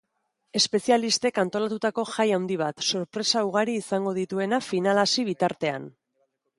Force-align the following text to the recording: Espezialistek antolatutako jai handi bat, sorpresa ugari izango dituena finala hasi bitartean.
Espezialistek 0.59 1.37
antolatutako 1.43 2.07
jai 2.13 2.27
handi 2.39 2.59
bat, 2.63 2.83
sorpresa 2.89 3.47
ugari 3.53 3.79
izango 3.85 4.19
dituena 4.23 4.65
finala 4.73 5.09
hasi 5.11 5.31
bitartean. 5.33 5.91